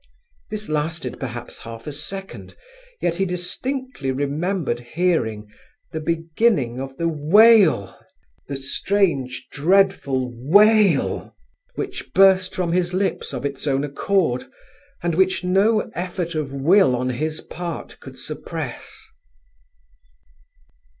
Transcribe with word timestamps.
This 0.49 0.67
lasted 0.67 1.19
perhaps 1.19 1.59
half 1.59 1.85
a 1.85 1.91
second, 1.91 2.55
yet 3.01 3.17
he 3.17 3.25
distinctly 3.25 4.11
remembered 4.11 4.79
hearing 4.79 5.47
the 5.91 5.99
beginning 5.99 6.79
of 6.81 6.97
the 6.97 7.07
wail, 7.07 7.95
the 8.47 8.55
strange, 8.55 9.47
dreadful 9.51 10.31
wail, 10.35 11.35
which 11.75 12.11
burst 12.13 12.55
from 12.55 12.71
his 12.71 12.95
lips 12.95 13.31
of 13.31 13.45
its 13.45 13.67
own 13.67 13.83
accord, 13.83 14.45
and 15.03 15.13
which 15.13 15.43
no 15.43 15.81
effort 15.93 16.33
of 16.33 16.51
will 16.51 16.95
on 16.95 17.11
his 17.11 17.39
part 17.39 17.99
could 17.99 18.17
suppress. 18.17 19.05